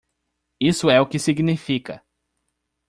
[0.59, 2.03] Isso é o que significa!